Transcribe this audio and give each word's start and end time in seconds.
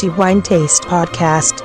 The 0.00 0.08
Wine 0.16 0.40
Taste 0.40 0.86
Podcast. 0.88 1.62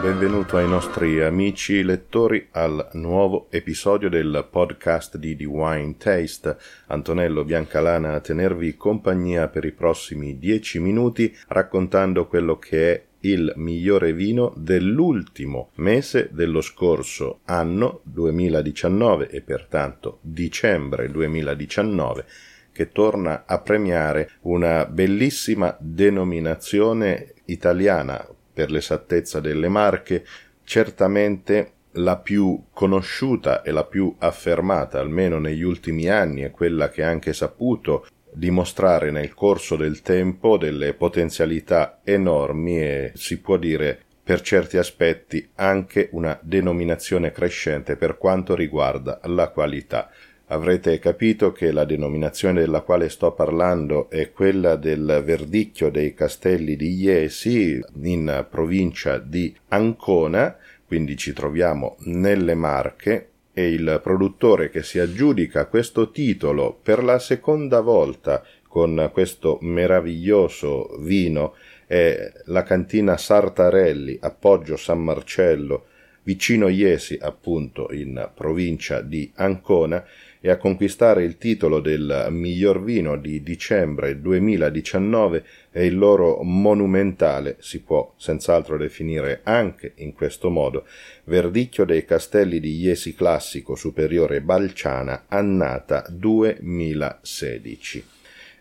Benvenuto 0.00 0.56
ai 0.56 0.68
nostri 0.68 1.20
amici 1.20 1.82
lettori 1.82 2.46
al 2.52 2.90
nuovo 2.92 3.48
episodio 3.50 4.08
del 4.08 4.46
podcast 4.48 5.16
di 5.16 5.34
The 5.34 5.46
Wine 5.46 5.96
Taste. 5.96 6.56
Antonello 6.86 7.42
Biancalana 7.42 8.14
a 8.14 8.20
tenervi 8.20 8.76
compagnia 8.76 9.48
per 9.48 9.64
i 9.64 9.72
prossimi 9.72 10.38
dieci 10.38 10.78
minuti 10.78 11.36
raccontando 11.48 12.28
quello 12.28 12.56
che 12.56 12.92
è 12.92 13.04
il 13.20 13.52
migliore 13.56 14.12
vino 14.12 14.52
dell'ultimo 14.56 15.70
mese 15.76 16.30
dello 16.32 16.60
scorso 16.60 17.40
anno 17.44 18.00
2019 18.04 19.28
e 19.28 19.40
pertanto 19.42 20.18
dicembre 20.22 21.10
2019 21.10 22.24
che 22.72 22.92
torna 22.92 23.44
a 23.46 23.60
premiare 23.60 24.30
una 24.42 24.86
bellissima 24.86 25.76
denominazione 25.78 27.34
italiana 27.46 28.26
per 28.52 28.70
l'esattezza 28.70 29.40
delle 29.40 29.68
marche, 29.68 30.24
certamente 30.64 31.72
la 31.94 32.16
più 32.16 32.62
conosciuta 32.72 33.62
e 33.62 33.70
la 33.70 33.84
più 33.84 34.14
affermata, 34.18 35.00
almeno 35.00 35.38
negli 35.38 35.62
ultimi 35.62 36.08
anni, 36.08 36.42
è 36.42 36.50
quella 36.50 36.88
che 36.88 37.02
ha 37.02 37.08
anche 37.08 37.32
saputo 37.32 38.06
dimostrare 38.32 39.10
nel 39.10 39.34
corso 39.34 39.76
del 39.76 40.02
tempo 40.02 40.56
delle 40.56 40.94
potenzialità 40.94 42.00
enormi 42.04 42.80
e 42.80 43.12
si 43.14 43.40
può 43.40 43.56
dire 43.56 43.98
per 44.22 44.42
certi 44.42 44.76
aspetti 44.76 45.50
anche 45.56 46.08
una 46.12 46.38
denominazione 46.40 47.32
crescente 47.32 47.96
per 47.96 48.16
quanto 48.16 48.54
riguarda 48.54 49.20
la 49.24 49.48
qualità. 49.48 50.10
Avrete 50.46 50.98
capito 50.98 51.52
che 51.52 51.70
la 51.70 51.84
denominazione 51.84 52.60
della 52.60 52.80
quale 52.80 53.08
sto 53.08 53.32
parlando 53.32 54.10
è 54.10 54.32
quella 54.32 54.76
del 54.76 55.22
Verdicchio 55.24 55.90
dei 55.90 56.12
Castelli 56.12 56.74
di 56.74 56.94
Iesi 56.94 57.80
in 58.02 58.46
provincia 58.50 59.18
di 59.18 59.54
Ancona, 59.68 60.56
quindi 60.86 61.16
ci 61.16 61.32
troviamo 61.32 61.96
nelle 62.00 62.54
Marche 62.54 63.29
e 63.52 63.70
il 63.70 64.00
produttore 64.02 64.70
che 64.70 64.82
si 64.82 64.98
aggiudica 64.98 65.66
questo 65.66 66.10
titolo 66.10 66.78
per 66.82 67.02
la 67.02 67.18
seconda 67.18 67.80
volta 67.80 68.42
con 68.68 69.10
questo 69.12 69.58
meraviglioso 69.62 70.96
vino 71.00 71.54
è 71.86 72.32
la 72.44 72.62
cantina 72.62 73.16
Sartarelli, 73.16 74.18
appoggio 74.20 74.76
San 74.76 75.02
Marcello, 75.02 75.86
vicino 76.22 76.68
Iesi, 76.68 77.18
appunto 77.20 77.92
in 77.92 78.30
provincia 78.32 79.00
di 79.00 79.32
Ancona, 79.34 80.04
e 80.40 80.50
a 80.50 80.56
conquistare 80.56 81.22
il 81.22 81.36
titolo 81.36 81.80
del 81.80 82.28
miglior 82.30 82.82
vino 82.82 83.16
di 83.16 83.42
dicembre 83.42 84.20
2019 84.20 85.44
è 85.70 85.80
il 85.80 85.98
loro 85.98 86.42
monumentale, 86.42 87.56
si 87.60 87.82
può 87.82 88.14
senz'altro 88.16 88.78
definire 88.78 89.40
anche 89.42 89.92
in 89.96 90.14
questo 90.14 90.48
modo, 90.48 90.86
Verdicchio 91.24 91.84
dei 91.84 92.06
Castelli 92.06 92.58
di 92.58 92.76
Iesi 92.76 93.14
Classico 93.14 93.74
Superiore 93.74 94.40
Balciana, 94.40 95.26
annata 95.28 96.06
2016. 96.08 98.04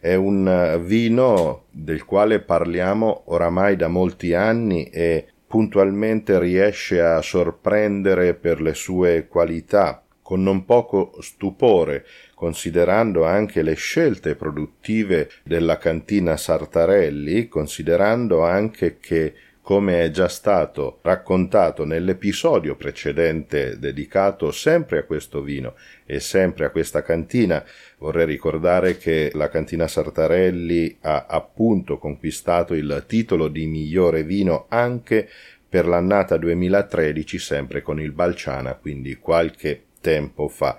È 0.01 0.15
un 0.15 0.81
vino 0.83 1.65
del 1.71 2.03
quale 2.05 2.39
parliamo 2.39 3.23
oramai 3.27 3.75
da 3.75 3.87
molti 3.87 4.33
anni 4.33 4.89
e 4.89 5.25
puntualmente 5.47 6.39
riesce 6.39 7.01
a 7.01 7.21
sorprendere 7.21 8.33
per 8.33 8.61
le 8.61 8.73
sue 8.73 9.27
qualità, 9.27 10.03
con 10.29 10.43
non 10.43 10.63
poco 10.63 11.15
stupore, 11.21 12.05
considerando 12.35 13.25
anche 13.25 13.63
le 13.63 13.73
scelte 13.73 14.35
produttive 14.35 15.27
della 15.41 15.79
cantina 15.79 16.37
Sartarelli, 16.37 17.47
considerando 17.47 18.45
anche 18.45 18.99
che 18.99 19.33
come 19.59 20.03
è 20.03 20.11
già 20.11 20.27
stato 20.27 20.99
raccontato 21.01 21.83
nell'episodio 21.83 22.75
precedente 22.75 23.79
dedicato 23.79 24.51
sempre 24.51 24.99
a 24.99 25.03
questo 25.03 25.41
vino 25.41 25.73
e 26.05 26.19
sempre 26.19 26.65
a 26.65 26.69
questa 26.69 27.01
cantina, 27.01 27.65
vorrei 27.97 28.27
ricordare 28.27 28.97
che 28.97 29.31
la 29.33 29.49
cantina 29.49 29.87
Sartarelli 29.87 30.97
ha 31.01 31.25
appunto 31.27 31.97
conquistato 31.97 32.75
il 32.75 33.03
titolo 33.07 33.47
di 33.47 33.65
migliore 33.65 34.23
vino 34.23 34.67
anche 34.69 35.27
per 35.67 35.87
l'annata 35.87 36.37
2013 36.37 37.39
sempre 37.39 37.81
con 37.81 37.99
il 37.99 38.11
Balciana, 38.11 38.75
quindi 38.75 39.15
qualche 39.15 39.85
tempo 39.99 40.47
fa. 40.47 40.77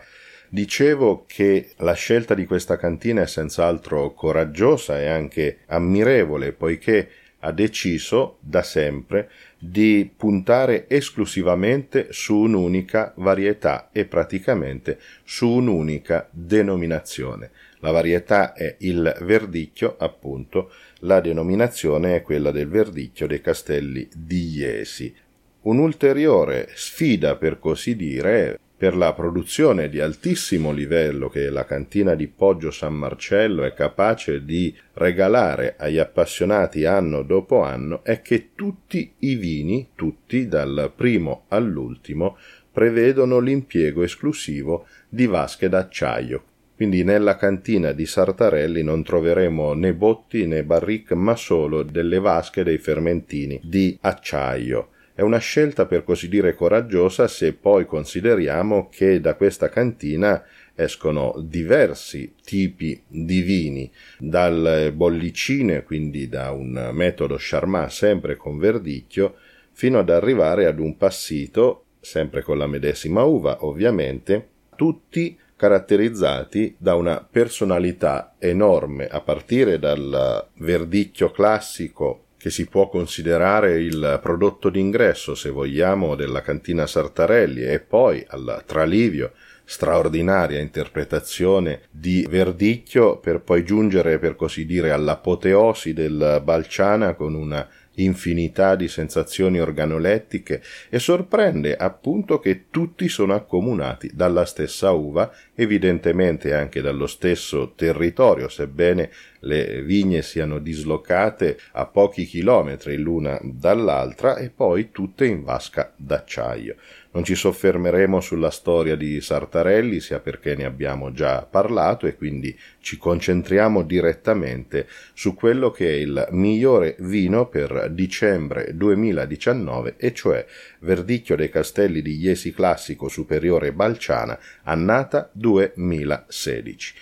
Dicevo 0.48 1.25
che 1.26 1.70
la 1.76 1.92
scelta 1.92 2.34
di 2.34 2.44
questa 2.44 2.76
cantina 2.76 3.22
è 3.22 3.26
senz'altro 3.26 4.12
coraggiosa 4.12 5.00
e 5.00 5.06
anche 5.06 5.58
ammirevole, 5.66 6.53
poiché 6.53 7.08
ha 7.41 7.53
deciso 7.53 8.38
da 8.41 8.62
sempre 8.62 9.30
di 9.59 10.10
puntare 10.14 10.86
esclusivamente 10.88 12.09
su 12.10 12.36
un'unica 12.36 13.12
varietà 13.16 13.91
e 13.92 14.04
praticamente 14.04 14.98
su 15.25 15.48
un'unica 15.48 16.28
denominazione. 16.30 17.50
La 17.78 17.92
varietà 17.92 18.53
è 18.53 18.76
il 18.80 19.16
verdicchio, 19.22 19.97
appunto, 19.98 20.70
la 21.00 21.20
denominazione 21.20 22.16
è 22.16 22.22
quella 22.22 22.50
del 22.50 22.69
verdicchio 22.69 23.26
dei 23.26 23.41
castelli 23.41 24.09
di 24.14 24.48
Iesi. 24.56 25.14
Un'ulteriore 25.62 26.69
sfida, 26.75 27.36
per 27.36 27.59
così 27.59 27.97
dire, 27.97 28.59
per 28.80 28.96
la 28.96 29.12
produzione 29.12 29.91
di 29.91 30.00
altissimo 30.00 30.72
livello 30.72 31.28
che 31.28 31.50
la 31.50 31.66
cantina 31.66 32.14
di 32.14 32.28
Poggio 32.28 32.70
San 32.70 32.94
Marcello 32.94 33.64
è 33.64 33.74
capace 33.74 34.42
di 34.42 34.74
regalare 34.94 35.74
agli 35.76 35.98
appassionati 35.98 36.86
anno 36.86 37.20
dopo 37.20 37.60
anno 37.60 38.02
è 38.02 38.22
che 38.22 38.52
tutti 38.54 39.12
i 39.18 39.34
vini, 39.34 39.88
tutti 39.94 40.48
dal 40.48 40.91
primo 40.96 41.44
all'ultimo, 41.48 42.38
prevedono 42.72 43.38
l'impiego 43.38 44.02
esclusivo 44.02 44.86
di 45.10 45.26
vasche 45.26 45.68
d'acciaio. 45.68 46.42
Quindi 46.74 47.04
nella 47.04 47.36
cantina 47.36 47.92
di 47.92 48.06
Sartarelli 48.06 48.82
non 48.82 49.02
troveremo 49.02 49.74
né 49.74 49.92
botti 49.92 50.47
né 50.47 50.64
barrique, 50.64 51.14
ma 51.14 51.36
solo 51.36 51.82
delle 51.82 52.18
vasche 52.18 52.64
dei 52.64 52.78
fermentini 52.78 53.60
di 53.62 53.98
acciaio. 54.00 54.88
È 55.20 55.22
una 55.22 55.36
scelta 55.36 55.84
per 55.84 56.03
così 56.03 56.31
dire 56.31 56.54
coraggiosa 56.54 57.28
se 57.28 57.53
poi 57.53 57.84
consideriamo 57.84 58.88
che 58.88 59.20
da 59.20 59.34
questa 59.34 59.69
cantina 59.69 60.42
escono 60.75 61.34
diversi 61.44 62.36
tipi 62.42 63.03
di 63.06 63.42
vini, 63.42 63.92
dal 64.19 64.91
bollicine, 64.94 65.82
quindi 65.82 66.26
da 66.26 66.53
un 66.53 66.88
metodo 66.94 67.36
Charmat 67.38 67.91
sempre 67.91 68.36
con 68.36 68.56
verdicchio, 68.56 69.34
fino 69.72 69.98
ad 69.98 70.09
arrivare 70.09 70.64
ad 70.64 70.78
un 70.78 70.97
passito, 70.97 71.84
sempre 72.00 72.41
con 72.41 72.56
la 72.56 72.66
medesima 72.66 73.22
uva 73.22 73.66
ovviamente, 73.66 74.48
tutti 74.75 75.38
caratterizzati 75.54 76.76
da 76.78 76.94
una 76.94 77.22
personalità 77.30 78.36
enorme, 78.38 79.06
a 79.06 79.20
partire 79.20 79.78
dal 79.78 80.48
verdicchio 80.54 81.30
classico 81.30 82.25
che 82.41 82.49
si 82.49 82.67
può 82.67 82.89
considerare 82.89 83.83
il 83.83 84.19
prodotto 84.23 84.71
d'ingresso, 84.71 85.34
se 85.34 85.51
vogliamo, 85.51 86.15
della 86.15 86.41
cantina 86.41 86.87
Sartarelli 86.87 87.62
e 87.62 87.81
poi 87.81 88.25
al 88.28 88.62
Tralivio, 88.65 89.33
straordinaria 89.62 90.59
interpretazione 90.59 91.83
di 91.91 92.27
Verdicchio 92.28 93.19
per 93.19 93.43
poi 93.43 93.62
giungere, 93.62 94.19
per 94.19 94.37
così 94.37 94.65
dire, 94.65 94.91
all'apoteosi 94.91 95.93
del 95.93 96.41
Balciana 96.43 97.12
con 97.12 97.34
una 97.34 97.69
infinità 97.97 98.75
di 98.75 98.89
sensazioni 98.89 99.61
organolettiche 99.61 100.62
e 100.89 100.99
sorprende 100.99 101.77
appunto 101.77 102.39
che 102.39 102.65
tutti 102.71 103.09
sono 103.09 103.34
accomunati 103.34 104.10
dalla 104.15 104.45
stessa 104.45 104.91
uva, 104.93 105.31
evidentemente 105.54 106.54
anche 106.54 106.81
dallo 106.81 107.07
stesso 107.07 107.72
territorio, 107.77 108.48
sebbene 108.48 109.10
le 109.41 109.83
vigne 109.83 110.22
siano 110.22 110.59
dislocate 110.59 111.59
a 111.72 111.87
pochi 111.87 112.25
chilometri 112.25 112.97
l'una 112.97 113.39
dall'altra 113.42 114.37
e 114.37 114.51
poi 114.51 114.91
tutte 114.91 115.25
in 115.27 115.42
vasca 115.45 115.92
d'acciaio. 115.97 116.77
Non 117.13 117.25
ci 117.25 117.34
soffermeremo 117.34 118.21
sulla 118.21 118.51
storia 118.51 118.95
di 118.95 119.21
Sartarelli, 119.21 119.98
sia 119.98 120.21
perché 120.21 120.54
ne 120.54 120.65
abbiamo 120.65 121.10
già 121.10 121.42
parlato 121.42 122.07
e 122.07 122.15
quindi 122.15 122.57
ci 122.81 122.98
concentriamo 122.98 123.83
direttamente 123.83 124.87
su 125.13 125.34
quello 125.34 125.72
che 125.72 125.89
è 125.89 125.95
il 125.95 126.28
migliore 126.31 126.95
vino 127.01 127.48
per 127.48 127.89
dicembre 127.91 128.77
2019, 128.77 129.95
e 129.97 130.15
cioè 130.15 130.47
Verdicchio 130.81 131.34
dei 131.34 131.51
Castelli 131.51 132.01
di 132.01 132.16
Iesi 132.16 132.53
Classico 132.53 133.09
Superiore 133.09 133.72
Balciana, 133.72 134.39
annata 134.63 135.31
2016 135.33 136.95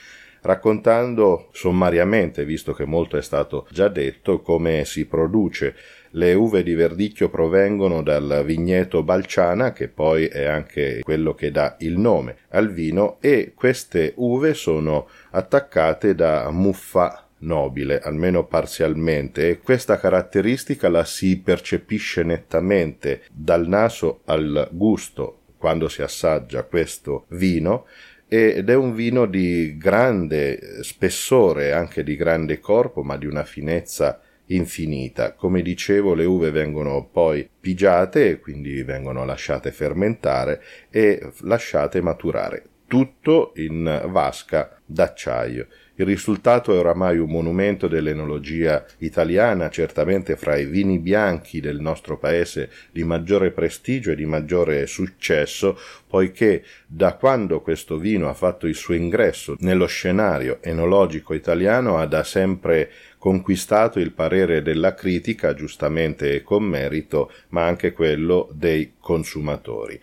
raccontando 0.48 1.48
sommariamente, 1.52 2.46
visto 2.46 2.72
che 2.72 2.86
molto 2.86 3.18
è 3.18 3.22
stato 3.22 3.66
già 3.70 3.88
detto, 3.88 4.40
come 4.40 4.86
si 4.86 5.04
produce. 5.04 5.74
Le 6.12 6.32
uve 6.32 6.62
di 6.62 6.72
verdicchio 6.72 7.28
provengono 7.28 8.02
dal 8.02 8.42
vigneto 8.46 9.02
Balciana, 9.02 9.74
che 9.74 9.88
poi 9.88 10.24
è 10.24 10.46
anche 10.46 11.00
quello 11.02 11.34
che 11.34 11.50
dà 11.50 11.76
il 11.80 11.98
nome 11.98 12.36
al 12.52 12.72
vino, 12.72 13.18
e 13.20 13.52
queste 13.54 14.14
uve 14.16 14.54
sono 14.54 15.06
attaccate 15.32 16.14
da 16.14 16.50
muffa 16.50 17.26
nobile, 17.40 18.00
almeno 18.00 18.46
parzialmente, 18.46 19.50
e 19.50 19.58
questa 19.58 19.98
caratteristica 19.98 20.88
la 20.88 21.04
si 21.04 21.38
percepisce 21.40 22.22
nettamente 22.22 23.20
dal 23.30 23.68
naso 23.68 24.22
al 24.24 24.66
gusto 24.72 25.40
quando 25.58 25.88
si 25.88 26.00
assaggia 26.00 26.62
questo 26.62 27.26
vino 27.30 27.84
ed 28.28 28.68
è 28.68 28.74
un 28.74 28.94
vino 28.94 29.24
di 29.26 29.76
grande 29.78 30.82
spessore, 30.82 31.72
anche 31.72 32.04
di 32.04 32.14
grande 32.14 32.60
corpo, 32.60 33.02
ma 33.02 33.16
di 33.16 33.26
una 33.26 33.44
finezza 33.44 34.20
infinita. 34.48 35.32
Come 35.32 35.62
dicevo, 35.62 36.14
le 36.14 36.24
uve 36.24 36.50
vengono 36.50 37.08
poi 37.10 37.48
pigiate 37.60 38.38
quindi 38.38 38.82
vengono 38.82 39.24
lasciate 39.24 39.72
fermentare 39.72 40.62
e 40.90 41.32
lasciate 41.40 42.00
maturare. 42.00 42.64
Tutto 42.86 43.52
in 43.56 44.06
vasca 44.06 44.78
d'acciaio. 44.84 45.66
Il 46.00 46.06
risultato 46.06 46.72
è 46.72 46.78
oramai 46.78 47.18
un 47.18 47.28
monumento 47.28 47.88
dell'enologia 47.88 48.84
italiana, 48.98 49.68
certamente 49.68 50.36
fra 50.36 50.56
i 50.56 50.64
vini 50.64 51.00
bianchi 51.00 51.58
del 51.58 51.80
nostro 51.80 52.16
paese 52.16 52.70
di 52.92 53.02
maggiore 53.02 53.50
prestigio 53.50 54.12
e 54.12 54.14
di 54.14 54.24
maggiore 54.24 54.86
successo, 54.86 55.76
poiché 56.06 56.62
da 56.86 57.14
quando 57.14 57.60
questo 57.62 57.98
vino 57.98 58.28
ha 58.28 58.34
fatto 58.34 58.68
il 58.68 58.76
suo 58.76 58.94
ingresso 58.94 59.56
nello 59.58 59.86
scenario 59.86 60.58
enologico 60.60 61.34
italiano 61.34 61.98
ha 61.98 62.06
da 62.06 62.22
sempre 62.22 62.92
conquistato 63.18 63.98
il 63.98 64.12
parere 64.12 64.62
della 64.62 64.94
critica, 64.94 65.52
giustamente 65.52 66.32
e 66.32 66.42
con 66.44 66.62
merito, 66.62 67.28
ma 67.48 67.66
anche 67.66 67.90
quello 67.90 68.48
dei 68.52 68.92
consumatori. 69.00 70.00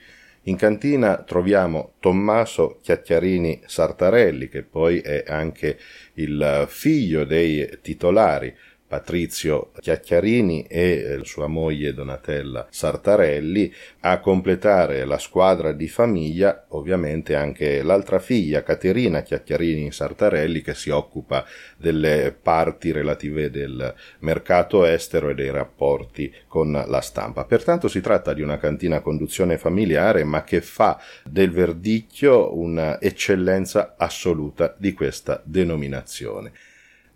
In 0.47 0.57
cantina 0.57 1.24
troviamo 1.24 1.94
Tommaso 2.00 2.77
Chiacchiarini 2.83 3.63
Sartarelli, 3.65 4.47
che 4.47 4.62
poi 4.62 5.00
è 5.00 5.24
anche 5.25 5.80
il 6.13 6.65
figlio 6.68 7.25
dei 7.25 7.80
titolari 7.81 8.56
Patrizio 8.95 9.71
Chiacchiarini 9.77 10.68
e 10.69 10.80
eh, 10.80 11.19
sua 11.25 11.47
moglie 11.47 11.94
Donatella 11.94 12.68
Sartarelli, 12.69 13.74
a 14.01 14.19
completare 14.19 15.03
la 15.03 15.18
squadra 15.18 15.74
di 15.74 15.89
famiglia 15.89 16.63
ovviamente 16.69 17.36
anche 17.36 17.83
l'altra 17.83 18.19
figlia 18.19 18.63
Caterina 18.63 19.21
Chiacchiarini 19.21 19.92
Sartarelli 19.92 20.62
che 20.62 20.74
si 20.75 20.92
occupa 20.92 21.44
delle 21.75 22.33
parti 22.42 22.94
relative 22.94 23.50
del 23.50 23.94
mercato 24.19 24.86
estero 24.86 25.27
e 25.27 25.36
dei 25.36 25.51
rapporti 25.51 26.33
con 26.47 26.71
la 26.71 27.01
stampa. 27.01 27.44
Pertanto 27.44 27.89
si 27.89 28.00
tratta 28.00 28.33
di 28.33 28.42
una 28.42 28.57
cantina 28.57 28.97
a 28.97 29.01
conduzione 29.01 29.57
familiare 29.57 30.24
ma 30.24 30.45
che 30.45 30.62
fa 30.62 31.01
del 31.25 31.51
verdicchio 31.51 32.57
un'eccellenza 32.57 33.95
assoluta 33.97 34.74
di 34.77 34.94
questa 34.94 35.42
denominazione. 35.44 36.53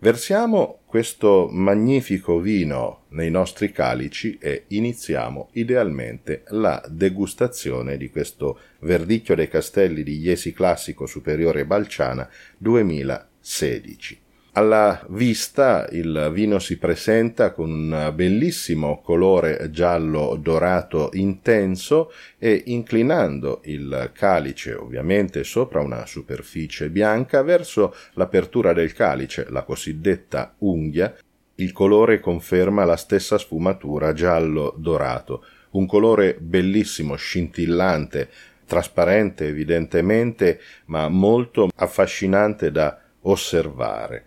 Versiamo 0.02 0.78
questo 0.86 1.46
magnifico 1.50 2.38
vino 2.38 3.02
nei 3.08 3.30
nostri 3.30 3.70
calici 3.70 4.38
e 4.40 4.64
iniziamo 4.68 5.50
idealmente 5.52 6.44
la 6.48 6.82
degustazione 6.88 7.98
di 7.98 8.08
questo 8.08 8.58
verdicchio 8.78 9.34
dei 9.34 9.48
castelli 9.48 10.02
di 10.02 10.16
Iesi 10.16 10.54
Classico 10.54 11.04
Superiore 11.04 11.66
Balciana 11.66 12.26
2016. 12.56 14.20
Alla 14.52 15.06
vista 15.10 15.86
il 15.92 16.30
vino 16.32 16.58
si 16.58 16.76
presenta 16.76 17.52
con 17.52 17.70
un 17.70 18.12
bellissimo 18.12 19.00
colore 19.00 19.70
giallo 19.70 20.36
dorato 20.42 21.10
intenso 21.12 22.12
e 22.36 22.64
inclinando 22.66 23.60
il 23.66 24.10
calice 24.12 24.74
ovviamente 24.74 25.44
sopra 25.44 25.80
una 25.82 26.04
superficie 26.04 26.90
bianca 26.90 27.42
verso 27.42 27.94
l'apertura 28.14 28.72
del 28.72 28.92
calice, 28.92 29.46
la 29.50 29.62
cosiddetta 29.62 30.52
unghia, 30.58 31.14
il 31.54 31.70
colore 31.70 32.18
conferma 32.18 32.84
la 32.84 32.96
stessa 32.96 33.38
sfumatura 33.38 34.12
giallo 34.12 34.74
dorato, 34.76 35.44
un 35.70 35.86
colore 35.86 36.36
bellissimo, 36.40 37.14
scintillante, 37.14 38.28
trasparente 38.66 39.46
evidentemente, 39.46 40.60
ma 40.86 41.08
molto 41.08 41.68
affascinante 41.76 42.72
da 42.72 43.00
osservare. 43.22 44.24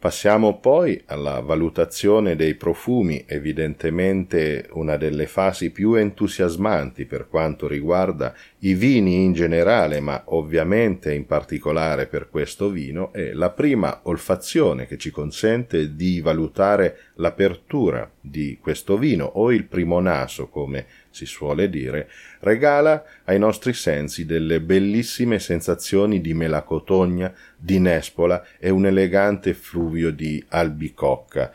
Passiamo 0.00 0.60
poi 0.60 1.02
alla 1.08 1.40
valutazione 1.40 2.34
dei 2.34 2.54
profumi, 2.54 3.22
evidentemente 3.26 4.66
una 4.70 4.96
delle 4.96 5.26
fasi 5.26 5.68
più 5.68 5.92
entusiasmanti 5.92 7.04
per 7.04 7.28
quanto 7.28 7.68
riguarda 7.68 8.34
i 8.62 8.74
vini 8.74 9.24
in 9.24 9.32
generale, 9.32 10.00
ma 10.00 10.22
ovviamente 10.26 11.14
in 11.14 11.24
particolare 11.24 12.06
per 12.06 12.28
questo 12.28 12.68
vino, 12.68 13.10
è 13.12 13.32
la 13.32 13.50
prima 13.50 14.00
olfazione 14.02 14.86
che 14.86 14.98
ci 14.98 15.10
consente 15.10 15.94
di 15.94 16.20
valutare 16.20 17.12
l'apertura 17.14 18.10
di 18.20 18.58
questo 18.60 18.98
vino 18.98 19.24
o 19.24 19.50
il 19.50 19.64
primo 19.64 19.98
naso, 20.00 20.48
come 20.48 20.84
si 21.08 21.24
suole 21.24 21.70
dire, 21.70 22.08
regala 22.40 23.02
ai 23.24 23.38
nostri 23.38 23.72
sensi 23.72 24.26
delle 24.26 24.60
bellissime 24.60 25.38
sensazioni 25.38 26.20
di 26.20 26.34
melacotogna, 26.34 27.32
di 27.56 27.78
nespola 27.78 28.44
e 28.58 28.68
un 28.68 28.84
elegante 28.84 29.54
fluvio 29.54 30.10
di 30.10 30.42
albicocca. 30.48 31.50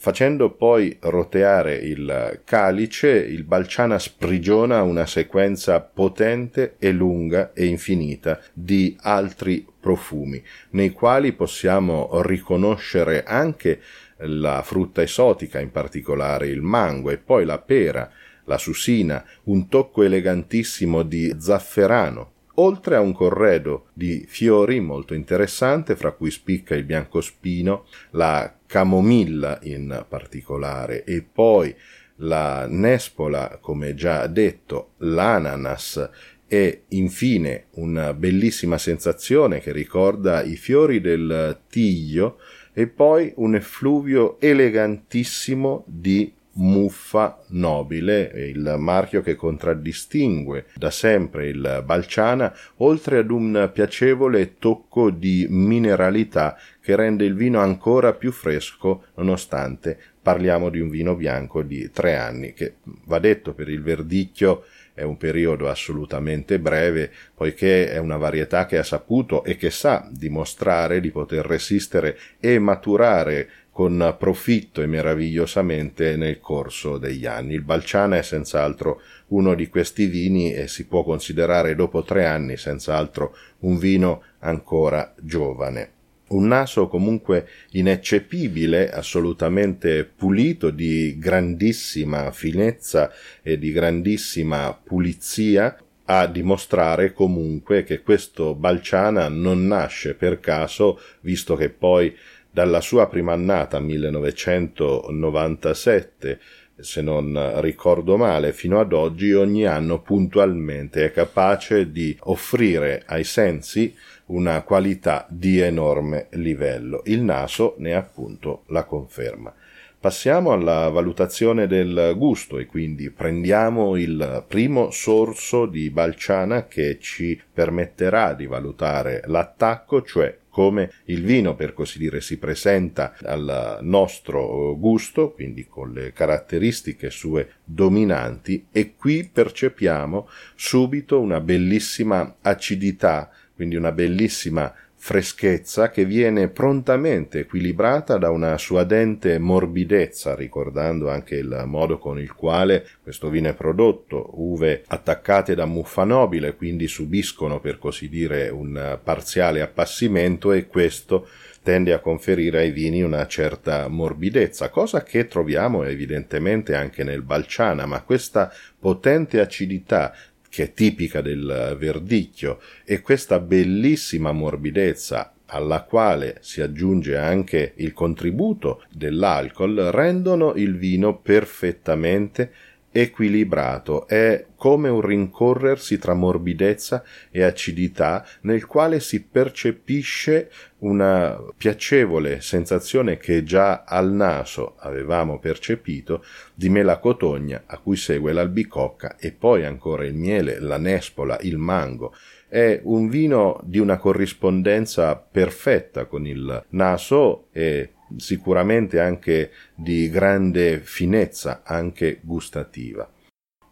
Facendo 0.00 0.52
poi 0.52 0.96
roteare 1.00 1.74
il 1.74 2.42
calice, 2.44 3.08
il 3.08 3.42
balciana 3.42 3.98
sprigiona 3.98 4.80
una 4.82 5.06
sequenza 5.06 5.80
potente 5.80 6.76
e 6.78 6.92
lunga 6.92 7.52
e 7.52 7.66
infinita 7.66 8.40
di 8.52 8.96
altri 9.00 9.66
profumi, 9.80 10.40
nei 10.70 10.90
quali 10.92 11.32
possiamo 11.32 12.22
riconoscere 12.22 13.24
anche 13.24 13.80
la 14.18 14.62
frutta 14.62 15.02
esotica, 15.02 15.58
in 15.58 15.72
particolare 15.72 16.46
il 16.46 16.62
mango 16.62 17.10
e 17.10 17.18
poi 17.18 17.44
la 17.44 17.58
pera, 17.58 18.08
la 18.44 18.56
susina, 18.56 19.24
un 19.44 19.68
tocco 19.68 20.04
elegantissimo 20.04 21.02
di 21.02 21.34
zafferano, 21.40 22.34
oltre 22.60 22.96
a 22.96 23.00
un 23.00 23.12
corredo 23.12 23.86
di 23.92 24.24
fiori 24.28 24.80
molto 24.80 25.14
interessante, 25.14 25.96
fra 25.96 26.12
cui 26.12 26.30
spicca 26.30 26.74
il 26.74 26.84
biancospino, 26.84 27.86
la 28.10 28.54
camomilla 28.66 29.58
in 29.62 30.04
particolare, 30.08 31.04
e 31.04 31.22
poi 31.22 31.74
la 32.16 32.66
nespola, 32.68 33.58
come 33.60 33.94
già 33.94 34.26
detto, 34.26 34.92
l'ananas 34.98 36.10
e 36.46 36.84
infine 36.88 37.66
una 37.72 38.14
bellissima 38.14 38.78
sensazione 38.78 39.60
che 39.60 39.70
ricorda 39.70 40.42
i 40.42 40.56
fiori 40.56 41.00
del 41.00 41.58
tiglio 41.68 42.38
e 42.72 42.86
poi 42.86 43.32
un 43.36 43.54
effluvio 43.54 44.40
elegantissimo 44.40 45.84
di 45.86 46.32
muffa 46.58 47.42
nobile, 47.48 48.32
il 48.34 48.76
marchio 48.78 49.22
che 49.22 49.34
contraddistingue 49.34 50.66
da 50.74 50.90
sempre 50.90 51.48
il 51.48 51.82
Balciana, 51.84 52.54
oltre 52.76 53.18
ad 53.18 53.30
un 53.30 53.70
piacevole 53.72 54.56
tocco 54.58 55.10
di 55.10 55.46
mineralità 55.48 56.56
che 56.80 56.96
rende 56.96 57.24
il 57.24 57.34
vino 57.34 57.60
ancora 57.60 58.14
più 58.14 58.32
fresco 58.32 59.04
nonostante 59.16 59.98
parliamo 60.22 60.68
di 60.68 60.80
un 60.80 60.88
vino 60.88 61.14
bianco 61.14 61.62
di 61.62 61.90
tre 61.90 62.16
anni 62.16 62.52
che 62.52 62.76
va 63.04 63.18
detto 63.18 63.54
per 63.54 63.68
il 63.68 63.82
verdicchio 63.82 64.64
è 64.98 65.04
un 65.04 65.16
periodo 65.16 65.68
assolutamente 65.68 66.58
breve, 66.58 67.12
poiché 67.32 67.88
è 67.88 67.98
una 67.98 68.16
varietà 68.16 68.66
che 68.66 68.78
ha 68.78 68.82
saputo 68.82 69.44
e 69.44 69.54
che 69.54 69.70
sa 69.70 70.08
dimostrare 70.10 71.00
di 71.00 71.12
poter 71.12 71.46
resistere 71.46 72.18
e 72.40 72.58
maturare 72.58 73.48
con 73.78 74.16
profitto 74.18 74.82
e 74.82 74.88
meravigliosamente 74.88 76.16
nel 76.16 76.40
corso 76.40 76.98
degli 76.98 77.26
anni. 77.26 77.54
Il 77.54 77.62
Balciana 77.62 78.16
è 78.16 78.22
senz'altro 78.22 79.00
uno 79.28 79.54
di 79.54 79.68
questi 79.68 80.06
vini 80.06 80.52
e 80.52 80.66
si 80.66 80.88
può 80.88 81.04
considerare 81.04 81.76
dopo 81.76 82.02
tre 82.02 82.26
anni 82.26 82.56
senz'altro 82.56 83.36
un 83.60 83.78
vino 83.78 84.24
ancora 84.40 85.14
giovane. 85.20 85.92
Un 86.30 86.48
naso 86.48 86.88
comunque 86.88 87.46
ineccepibile, 87.70 88.90
assolutamente 88.90 90.02
pulito, 90.04 90.70
di 90.70 91.16
grandissima 91.16 92.32
finezza 92.32 93.12
e 93.44 93.60
di 93.60 93.70
grandissima 93.70 94.76
pulizia, 94.76 95.78
a 96.10 96.26
dimostrare 96.26 97.12
comunque 97.12 97.84
che 97.84 98.00
questo 98.00 98.54
Balciana 98.54 99.28
non 99.28 99.66
nasce 99.66 100.14
per 100.14 100.40
caso, 100.40 100.98
visto 101.20 101.54
che 101.54 101.68
poi 101.68 102.16
dalla 102.58 102.80
sua 102.80 103.06
prima 103.06 103.34
annata 103.34 103.78
1997 103.78 106.40
se 106.80 107.02
non 107.02 107.60
ricordo 107.60 108.16
male, 108.16 108.52
fino 108.52 108.80
ad 108.80 108.92
oggi 108.92 109.32
ogni 109.32 109.64
anno 109.64 110.00
puntualmente 110.00 111.04
è 111.04 111.12
capace 111.12 111.92
di 111.92 112.16
offrire 112.22 113.04
ai 113.06 113.22
sensi 113.22 113.94
una 114.26 114.62
qualità 114.62 115.24
di 115.28 115.60
enorme 115.60 116.26
livello. 116.30 117.02
Il 117.04 117.22
naso 117.22 117.76
ne 117.78 117.90
è 117.90 117.94
appunto 117.94 118.64
la 118.68 118.82
conferma. 118.82 119.54
Passiamo 120.00 120.50
alla 120.50 120.88
valutazione 120.88 121.68
del 121.68 122.14
gusto 122.16 122.58
e 122.58 122.66
quindi 122.66 123.10
prendiamo 123.10 123.96
il 123.96 124.44
primo 124.48 124.90
sorso 124.90 125.66
di 125.66 125.90
Balciana 125.90 126.66
che 126.66 126.98
ci 127.00 127.40
permetterà 127.52 128.34
di 128.34 128.46
valutare 128.46 129.22
l'attacco, 129.26 130.02
cioè 130.02 130.36
come 130.58 130.90
il 131.04 131.22
vino 131.22 131.54
per 131.54 131.72
così 131.72 131.98
dire 131.98 132.20
si 132.20 132.36
presenta 132.36 133.14
al 133.22 133.78
nostro 133.82 134.76
gusto, 134.76 135.30
quindi 135.30 135.68
con 135.68 135.92
le 135.92 136.12
caratteristiche 136.12 137.10
sue 137.10 137.58
dominanti 137.62 138.66
e 138.72 138.96
qui 138.96 139.30
percepiamo 139.32 140.28
subito 140.56 141.20
una 141.20 141.38
bellissima 141.38 142.38
acidità, 142.40 143.30
quindi 143.54 143.76
una 143.76 143.92
bellissima 143.92 144.74
freschezza 145.00 145.90
che 145.90 146.04
viene 146.04 146.48
prontamente 146.48 147.40
equilibrata 147.40 148.18
da 148.18 148.30
una 148.30 148.58
suadente 148.58 149.38
morbidezza, 149.38 150.34
ricordando 150.34 151.08
anche 151.08 151.36
il 151.36 151.62
modo 151.66 151.98
con 151.98 152.18
il 152.18 152.34
quale 152.34 152.86
questo 153.02 153.30
vino 153.30 153.48
è 153.48 153.54
prodotto, 153.54 154.30
uve 154.34 154.82
attaccate 154.86 155.54
da 155.54 155.64
muffa 155.64 156.04
nobile, 156.04 156.56
quindi 156.56 156.88
subiscono 156.88 157.60
per 157.60 157.78
così 157.78 158.08
dire 158.08 158.48
un 158.48 158.98
parziale 159.02 159.62
appassimento 159.62 160.52
e 160.52 160.66
questo 160.66 161.28
tende 161.62 161.92
a 161.92 161.98
conferire 161.98 162.60
ai 162.60 162.70
vini 162.70 163.02
una 163.02 163.26
certa 163.26 163.88
morbidezza, 163.88 164.70
cosa 164.70 165.02
che 165.02 165.26
troviamo 165.26 165.84
evidentemente 165.84 166.74
anche 166.74 167.04
nel 167.04 167.22
Balciana, 167.22 167.84
ma 167.84 168.02
questa 168.02 168.50
potente 168.78 169.38
acidità 169.38 170.14
che 170.48 170.64
è 170.64 170.72
tipica 170.72 171.20
del 171.20 171.76
verdicchio, 171.78 172.60
e 172.84 173.00
questa 173.00 173.38
bellissima 173.38 174.32
morbidezza 174.32 175.32
alla 175.46 175.82
quale 175.82 176.38
si 176.40 176.60
aggiunge 176.60 177.16
anche 177.16 177.72
il 177.76 177.92
contributo 177.92 178.84
dell'alcol, 178.90 179.76
rendono 179.92 180.54
il 180.54 180.76
vino 180.76 181.18
perfettamente 181.18 182.52
equilibrato, 182.90 184.06
è 184.08 184.46
come 184.56 184.88
un 184.88 185.00
rincorrersi 185.00 185.98
tra 185.98 186.14
morbidezza 186.14 187.04
e 187.30 187.42
acidità 187.42 188.26
nel 188.42 188.66
quale 188.66 189.00
si 189.00 189.22
percepisce 189.22 190.50
una 190.78 191.38
piacevole 191.56 192.40
sensazione 192.40 193.16
che 193.16 193.42
già 193.42 193.84
al 193.84 194.12
naso 194.12 194.76
avevamo 194.78 195.38
percepito 195.38 196.24
di 196.54 196.68
melacotogna 196.68 197.64
a 197.66 197.78
cui 197.78 197.96
segue 197.96 198.32
l'albicocca 198.32 199.16
e 199.16 199.32
poi 199.32 199.64
ancora 199.64 200.04
il 200.04 200.14
miele, 200.14 200.58
la 200.60 200.78
nespola, 200.78 201.38
il 201.42 201.58
mango. 201.58 202.14
È 202.48 202.80
un 202.84 203.08
vino 203.08 203.60
di 203.64 203.78
una 203.78 203.98
corrispondenza 203.98 205.16
perfetta 205.16 206.06
con 206.06 206.26
il 206.26 206.64
naso 206.70 207.48
e 207.52 207.90
sicuramente 208.16 209.00
anche 209.00 209.50
di 209.74 210.08
grande 210.08 210.80
finezza 210.80 211.62
anche 211.64 212.20
gustativa. 212.22 213.10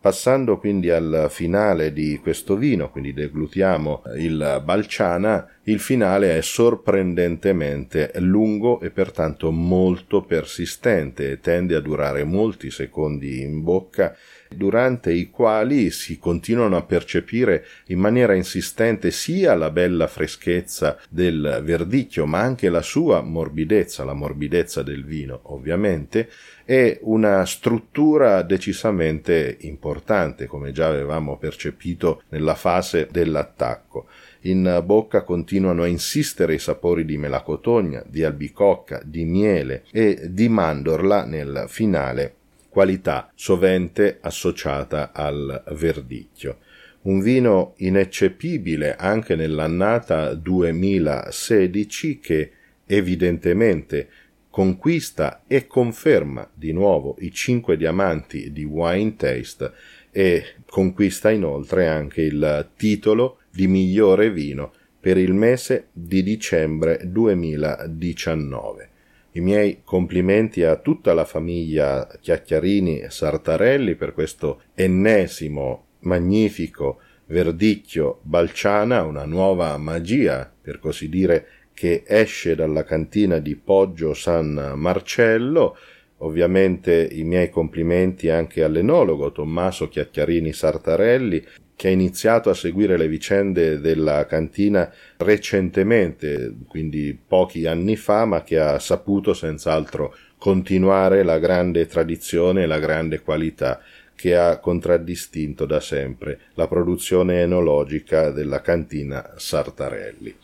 Passando 0.07 0.59
quindi 0.59 0.89
al 0.91 1.27
finale 1.31 1.93
di 1.93 2.21
questo 2.23 2.57
vino, 2.57 2.91
quindi 2.91 3.13
deglutiamo 3.13 4.03
il 4.19 4.63
Balciana, 4.65 5.49
il 5.65 5.81
finale 5.81 6.37
è 6.39 6.43
sorprendentemente 6.43 8.13
lungo 8.19 8.79
e 8.79 8.91
pertanto 8.91 9.51
molto 9.51 10.23
persistente 10.23 11.33
e 11.33 11.41
tende 11.41 11.75
a 11.75 11.81
durare 11.81 12.23
molti 12.23 12.71
secondi 12.71 13.41
in 13.41 13.65
bocca 13.65 14.15
durante 14.55 15.13
i 15.13 15.31
quali 15.31 15.91
si 15.91 16.19
continuano 16.19 16.77
a 16.77 16.83
percepire 16.83 17.65
in 17.87 17.99
maniera 17.99 18.35
insistente 18.35 19.11
sia 19.11 19.55
la 19.55 19.71
bella 19.71 20.07
freschezza 20.07 20.99
del 21.09 21.61
verdicchio, 21.63 22.27
ma 22.27 22.41
anche 22.41 22.69
la 22.69 22.83
sua 22.83 23.23
morbidezza, 23.23 24.05
la 24.05 24.15
morbidezza 24.15 24.83
del 24.83 25.05
vino, 25.05 25.41
ovviamente, 25.45 26.29
e 26.65 26.99
una 27.03 27.45
struttura 27.47 28.43
decisamente 28.43 29.57
importante, 29.61 30.47
come 30.47 30.73
già 30.73 30.89
avevamo 30.89 31.37
percepito 31.39 32.23
nella 32.31 32.55
fase 32.55 33.09
dell'attacco. 33.11 34.07
In 34.43 34.83
bocca 34.85 35.23
continuano 35.23 35.83
a 35.83 35.87
insistere 35.87 36.55
i 36.55 36.59
sapori 36.59 37.05
di 37.05 37.17
melacotogna, 37.17 38.03
di 38.07 38.25
albicocca, 38.25 39.01
di 39.05 39.25
miele 39.25 39.85
e 39.91 40.29
di 40.31 40.49
mandorla 40.49 41.25
nel 41.25 41.65
finale 41.69 42.35
qualità 42.77 43.33
sovente 43.35 44.19
associata 44.21 45.13
al 45.15 45.65
verdicchio. 45.71 46.59
Un 47.05 47.23
vino 47.23 47.73
ineccepibile 47.79 48.97
anche 48.97 49.35
nell'annata 49.35 50.35
2016 50.35 52.19
che 52.19 52.51
evidentemente 52.85 54.11
conquista 54.51 55.45
e 55.47 55.67
conferma 55.67 56.51
di 56.53 56.73
nuovo 56.73 57.17
i 57.21 57.33
cinque 57.33 57.79
diamanti 57.79 58.53
di 58.53 58.65
Wine 58.65 59.17
Taste 59.17 59.73
e 60.11 60.45
conquista 60.69 61.31
inoltre 61.31 61.89
anche 61.89 62.21
il 62.21 62.73
titolo 62.77 63.39
di 63.51 63.69
migliore 63.69 64.31
vino 64.31 64.75
per 65.01 65.17
il 65.17 65.33
mese 65.33 65.87
di 65.93 66.23
dicembre 66.23 67.01
2019. 67.05 68.91
I 69.37 69.41
miei 69.41 69.83
complimenti 69.85 70.63
a 70.63 70.77
tutta 70.77 71.13
la 71.13 71.27
famiglia 71.27 72.09
Chiacchiarini 72.23 73.05
Sartarelli 73.11 73.95
per 73.95 74.15
questo 74.15 74.63
ennesimo 74.75 75.89
magnifico 76.01 77.01
verdicchio 77.27 78.21
Balciana, 78.23 79.03
una 79.03 79.27
nuova 79.27 79.77
magia, 79.77 80.51
per 80.59 80.79
così 80.79 81.11
dire, 81.11 81.49
che 81.75 82.03
esce 82.07 82.55
dalla 82.55 82.83
cantina 82.83 83.39
di 83.39 83.57
Poggio 83.57 84.15
San 84.15 84.73
Marcello. 84.75 85.77
Ovviamente 86.21 87.07
i 87.13 87.23
miei 87.25 87.51
complimenti 87.51 88.31
anche 88.31 88.65
all'enologo 88.65 89.33
Tommaso 89.33 89.87
Chiacchiarini 89.89 90.55
Sartarelli, 90.55 91.45
che 91.77 91.89
ha 91.89 91.91
iniziato 91.91 92.49
a 92.49 92.55
seguire 92.55 92.97
le 92.97 93.07
vicende 93.07 93.79
della 93.81 94.25
cantina 94.25 94.91
recentemente, 95.19 96.55
quindi 96.67 97.17
pochi 97.27 97.67
anni 97.67 97.97
fa, 97.97 98.25
ma 98.25 98.43
che 98.43 98.59
ha 98.59 98.79
saputo 98.79 99.35
senz'altro 99.35 100.17
continuare 100.39 101.23
la 101.23 101.39
grande 101.39 101.87
tradizione 101.87 102.63
e 102.63 102.67
la 102.67 102.79
grande 102.79 103.21
qualità 103.21 103.83
che 104.15 104.35
ha 104.35 104.59
contraddistinto 104.59 105.67
da 105.67 105.79
sempre 105.79 106.41
la 106.55 106.67
produzione 106.67 107.43
enologica 107.43 108.31
della 108.31 108.63
cantina 108.63 109.35
Sartarelli. 109.37 110.35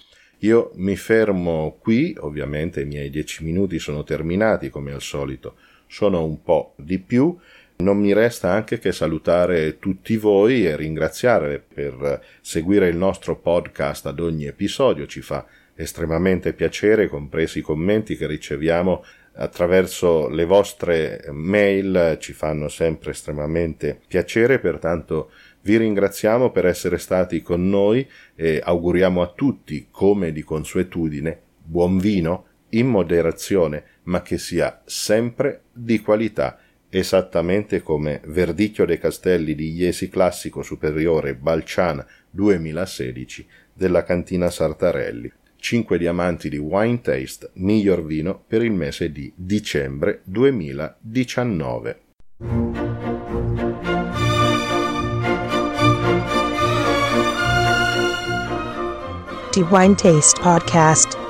Io 0.41 0.73
mi 0.75 0.97
fermo 0.97 1.79
qui, 1.81 2.15
ovviamente 2.19 2.83
i 2.83 2.85
miei 2.85 3.09
dieci 3.09 3.43
minuti 3.43 3.79
sono 3.79 4.05
terminati 4.05 4.69
come 4.69 4.93
al 4.93 5.01
solito, 5.01 5.57
sono 5.87 6.25
un 6.25 6.43
po' 6.43 6.75
di 6.77 6.99
più, 6.99 7.39
non 7.83 7.99
mi 7.99 8.12
resta 8.12 8.51
anche 8.51 8.79
che 8.79 8.93
salutare 8.93 9.79
tutti 9.79 10.17
voi 10.17 10.67
e 10.67 10.77
ringraziare 10.77 11.59
per 11.59 12.23
seguire 12.41 12.89
il 12.89 12.97
nostro 12.97 13.37
podcast 13.37 14.07
ad 14.07 14.21
ogni 14.21 14.47
episodio, 14.47 15.07
ci 15.07 15.21
fa 15.21 15.45
estremamente 15.75 16.53
piacere, 16.53 17.09
compresi 17.09 17.59
i 17.59 17.62
commenti 17.62 18.17
che 18.17 18.27
riceviamo 18.27 19.05
attraverso 19.35 20.29
le 20.29 20.45
vostre 20.45 21.25
mail, 21.31 22.19
ci 22.21 22.33
fanno 22.33 22.69
sempre 22.69 23.12
estremamente 23.12 23.99
piacere, 24.07 24.59
pertanto 24.59 25.31
vi 25.62 25.77
ringraziamo 25.77 26.51
per 26.51 26.67
essere 26.67 26.99
stati 26.99 27.41
con 27.41 27.69
noi 27.69 28.07
e 28.35 28.61
auguriamo 28.62 29.23
a 29.23 29.33
tutti, 29.35 29.89
come 29.91 30.33
di 30.33 30.43
consuetudine, 30.43 31.41
buon 31.62 31.99
vino 31.99 32.47
in 32.71 32.89
moderazione, 32.89 33.85
ma 34.05 34.23
che 34.23 34.39
sia 34.39 34.83
sempre 34.85 35.62
di 35.73 36.01
qualità 36.01 36.59
esattamente 36.95 37.81
come 37.81 38.21
Verdicchio 38.27 38.85
dei 38.85 38.99
Castelli 38.99 39.55
di 39.55 39.73
Iesi 39.73 40.11
Classico 40.11 40.63
Superiore 40.63 41.35
Balciana 41.35 42.07
2016 42.29 43.47
della 43.73 44.05
cantina 44.05 44.51
Sartarelli. 44.51 45.33
5 45.57 45.97
diamanti 45.97 46.51
di 46.51 46.59
Wine 46.59 47.01
Taste, 47.01 47.51
miglior 47.55 48.05
vino 48.05 48.45
per 48.47 48.63
il 48.63 48.73
mese 48.73 49.11
di 49.11 49.33
dicembre 49.35 50.21
2019. 50.25 52.01
The 59.53 59.63
Wine 59.71 59.95
Taste 59.95 60.41
Podcast 60.41 61.22